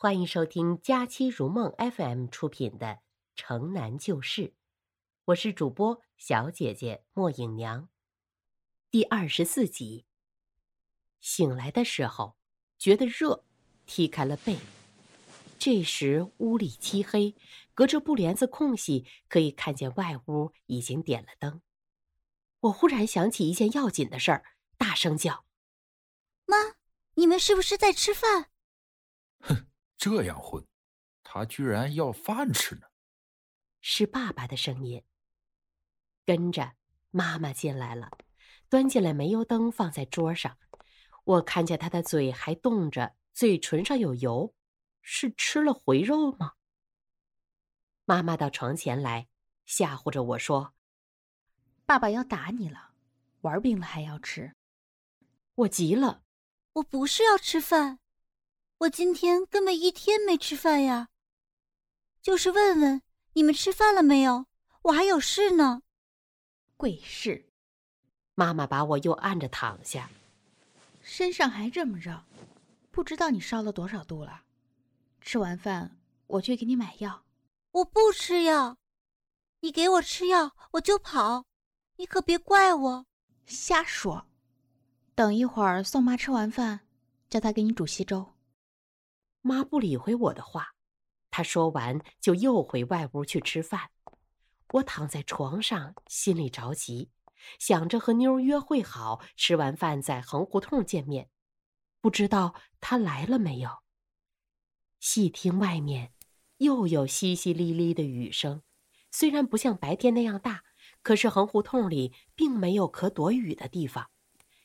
[0.00, 2.86] 欢迎收听《佳期如梦 FM》出品的
[3.34, 4.42] 《城南旧事》，
[5.24, 7.88] 我是主播小姐姐莫影娘。
[8.92, 10.06] 第二十四集。
[11.18, 12.36] 醒来的时候，
[12.78, 13.44] 觉得热，
[13.86, 14.60] 踢开了被。
[15.58, 17.34] 这时屋里漆黑，
[17.74, 21.60] 隔着布帘子空隙，可以看见外屋已经点了灯。
[22.60, 24.44] 我忽然想起一件要紧的事儿，
[24.76, 25.44] 大声叫
[26.46, 26.76] ：“妈，
[27.14, 28.52] 你们是不是在吃饭？”
[29.42, 29.66] 哼，
[29.98, 30.64] 这样混，
[31.24, 32.86] 他居然要饭吃呢！
[33.80, 35.04] 是爸爸的声音。
[36.24, 36.74] 跟着
[37.10, 38.10] 妈妈进来了，
[38.68, 40.56] 端进来煤油灯放在桌上。
[41.24, 44.54] 我看见他的嘴还动着，嘴唇上有油，
[45.02, 46.54] 是吃了回肉吗？
[48.04, 49.28] 妈妈到床前来，
[49.66, 50.74] 吓唬着我说。
[51.84, 52.92] 爸爸要打你了，
[53.40, 54.54] 玩病了还要吃。
[55.56, 56.22] 我急了，
[56.74, 57.98] 我不是要吃饭，
[58.78, 61.08] 我今天根本一天没吃饭呀。
[62.22, 64.46] 就是问问你们吃饭了没有，
[64.82, 65.82] 我还有事呢。
[66.76, 67.50] 贵事，
[68.34, 70.08] 妈妈把我又按着躺下，
[71.02, 72.22] 身上还这么热，
[72.92, 74.42] 不知道你烧了多少度了。
[75.20, 75.96] 吃完饭
[76.28, 77.24] 我去给你买药。
[77.72, 78.78] 我不吃药，
[79.60, 81.46] 你给我吃药我就跑。
[81.96, 83.06] 你可别怪我，
[83.44, 84.24] 瞎说。
[85.16, 86.80] 等一会儿，宋妈吃完饭，
[87.28, 88.34] 叫她给你煮稀粥。
[89.40, 90.74] 妈不理会我的话，
[91.30, 93.90] 她说完就又回外屋去吃饭。
[94.74, 97.10] 我躺在床上，心里着急，
[97.58, 101.30] 想着和妞约会好，吃完饭在横胡同见面。
[102.00, 103.78] 不知道她来了没有。
[105.00, 106.12] 细听外面，
[106.58, 108.62] 又有淅淅沥沥的雨声，
[109.10, 110.64] 虽然不像白天那样大。
[111.00, 114.10] 可是横胡同里并没有可躲雨的地方，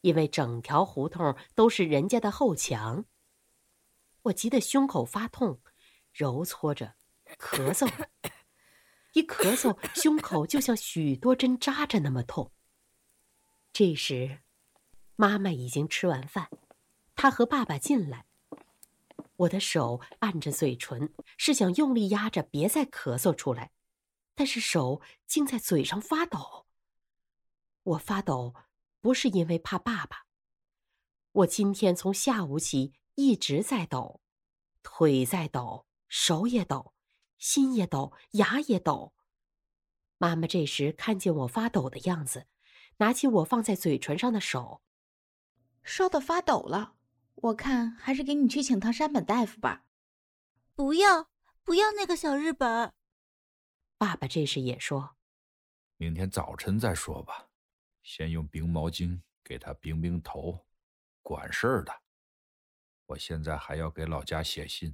[0.00, 3.04] 因为整条胡同都是人家的后墙。
[4.24, 5.60] 我急得胸口发痛，
[6.12, 6.94] 揉搓着，
[7.38, 7.86] 咳嗽，
[9.12, 12.50] 一咳嗽，胸口就像许多针扎着那么痛。
[13.72, 14.40] 这时，
[15.16, 16.48] 妈妈已经吃完饭，
[17.14, 18.26] 她和爸爸进来。
[19.36, 23.72] 我的手按着嘴唇，是想用力压着，别再咳嗽出来。
[24.34, 26.66] 但是手竟在嘴上发抖。
[27.82, 28.54] 我发抖，
[29.00, 30.24] 不是因为怕爸爸。
[31.32, 34.20] 我今天从下午起一直在抖，
[34.82, 36.94] 腿在抖，手也抖，
[37.38, 39.14] 心也抖，牙也抖。
[40.18, 42.46] 妈妈这时看见我发抖的样子，
[42.98, 44.82] 拿起我放在嘴唇上的手，
[45.82, 46.94] 烧得发抖了。
[47.34, 49.84] 我看还是给你去请趟山本大夫吧。
[50.74, 51.28] 不要，
[51.62, 52.92] 不要那个小日本。
[53.98, 55.16] 爸爸这时也说
[55.98, 57.48] ：“明天早晨再说吧，
[58.02, 60.66] 先用冰毛巾给他冰冰头，
[61.22, 62.03] 管事儿的。
[63.14, 64.92] 我现在还要给老家写信，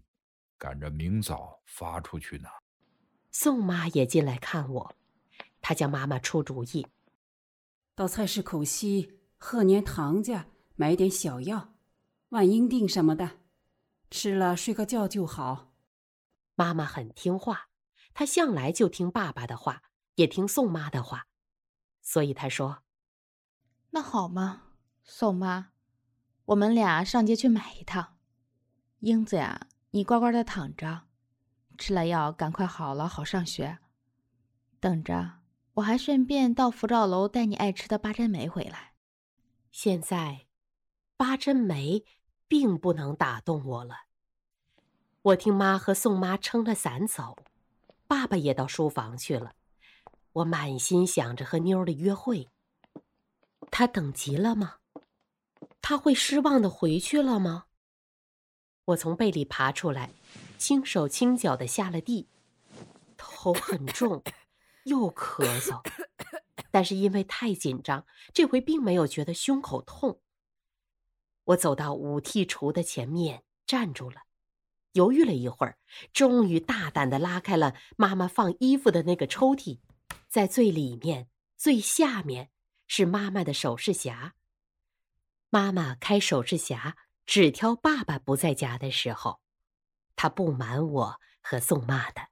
[0.58, 2.48] 赶着明早发出去呢。”
[3.32, 4.94] 宋妈也进来看我，
[5.62, 6.86] 她叫妈妈出主意
[7.96, 11.72] ：“到菜市口西贺年堂家买点小药，
[12.28, 13.38] 万应锭什么的，
[14.10, 15.72] 吃了睡个觉就好。”
[16.54, 17.68] 妈妈很听话。
[18.12, 19.82] 她向来就听爸爸的话，
[20.16, 21.28] 也听宋妈的话，
[22.02, 22.82] 所以她说
[23.90, 24.64] ：“那好吗，
[25.04, 25.70] 宋妈？
[26.50, 28.16] 我们俩上街去买一趟。
[29.00, 31.02] 英子呀，你乖乖的躺着，
[31.78, 33.78] 吃了药赶快好了，好上学。
[34.80, 35.38] 等着，
[35.74, 38.94] 我还顺便到福照楼带你爱吃的八珍梅回来。
[39.70, 40.46] 现在，
[41.16, 42.04] 八珍梅
[42.48, 44.06] 并不能打动我了。
[45.22, 47.36] 我听妈和宋妈撑着伞走。”
[48.08, 49.52] 爸爸也到书房去了，
[50.32, 52.48] 我满心想着和妞儿的约会。
[53.70, 54.78] 他等急了吗？
[55.82, 57.66] 他会失望的回去了吗？
[58.86, 60.10] 我从被里爬出来，
[60.58, 62.28] 轻手轻脚的下了地，
[63.16, 64.22] 头很重，
[64.84, 65.80] 又咳嗽，
[66.70, 70.20] 但是因为太紧张，这回并没有觉得胸口痛。
[71.44, 74.22] 我走到五屉橱的前面，站住了。
[74.92, 75.78] 犹豫了一会儿，
[76.12, 79.78] 终于大胆的拉开了妈妈放衣服的那个抽屉，
[80.28, 82.50] 在最里面、最下面
[82.88, 84.32] 是妈妈的首饰匣。
[85.52, 86.94] 妈妈开首饰匣，
[87.26, 89.40] 只挑爸爸不在家的时候，
[90.14, 92.28] 他不瞒我和宋妈的。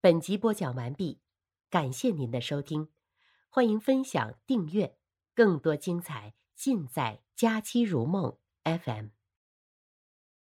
[0.00, 1.20] 本集播讲完毕，
[1.68, 2.88] 感谢您的收听，
[3.50, 4.96] 欢迎分享、订阅，
[5.34, 8.38] 更多精彩尽在《佳期如梦》
[8.78, 9.08] FM。